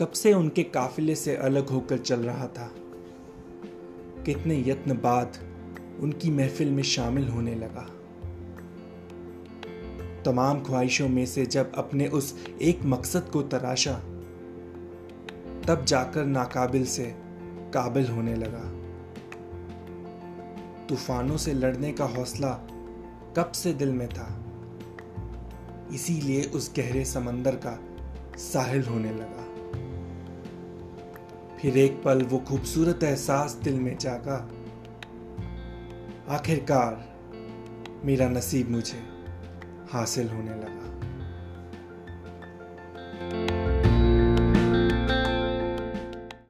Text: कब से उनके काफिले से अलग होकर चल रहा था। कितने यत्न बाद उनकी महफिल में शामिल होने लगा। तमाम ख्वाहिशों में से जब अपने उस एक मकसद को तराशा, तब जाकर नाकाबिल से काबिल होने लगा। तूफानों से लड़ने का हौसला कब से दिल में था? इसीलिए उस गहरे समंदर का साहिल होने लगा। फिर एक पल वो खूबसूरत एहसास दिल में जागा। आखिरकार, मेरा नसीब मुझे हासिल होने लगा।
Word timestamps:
कब 0.00 0.08
से 0.08 0.32
उनके 0.32 0.62
काफिले 0.62 1.14
से 1.14 1.36
अलग 1.36 1.68
होकर 1.68 1.98
चल 1.98 2.20
रहा 2.20 2.46
था। 2.46 2.70
कितने 4.24 4.64
यत्न 4.66 4.92
बाद 4.92 5.32
उनकी 6.00 6.30
महफिल 6.30 6.70
में 6.70 6.82
शामिल 6.82 7.28
होने 7.28 7.54
लगा। 7.54 7.90
तमाम 10.22 10.60
ख्वाहिशों 10.60 11.08
में 11.08 11.26
से 11.26 11.46
जब 11.46 11.72
अपने 11.74 12.08
उस 12.08 12.46
एक 12.62 12.80
मकसद 12.84 13.22
को 13.22 13.42
तराशा, 13.42 13.94
तब 15.68 15.84
जाकर 15.88 16.24
नाकाबिल 16.24 16.86
से 16.86 17.14
काबिल 17.74 18.06
होने 18.06 18.34
लगा। 18.36 18.72
तूफानों 20.86 21.36
से 21.36 21.52
लड़ने 21.52 21.92
का 21.92 22.04
हौसला 22.04 22.52
कब 23.36 23.52
से 23.54 23.72
दिल 23.72 23.92
में 23.92 24.08
था? 24.08 24.44
इसीलिए 25.94 26.44
उस 26.44 26.74
गहरे 26.76 27.04
समंदर 27.04 27.54
का 27.54 27.80
साहिल 28.38 28.82
होने 28.82 29.10
लगा। 29.10 29.45
फिर 31.62 31.78
एक 31.78 32.02
पल 32.04 32.22
वो 32.22 32.38
खूबसूरत 32.38 33.02
एहसास 33.02 33.52
दिल 33.52 33.74
में 33.74 33.98
जागा। 33.98 34.50
आखिरकार, 36.28 37.16
मेरा 38.04 38.28
नसीब 38.28 38.70
मुझे 38.70 39.02
हासिल 39.92 40.28
होने 40.28 40.50
लगा। 40.50 41.15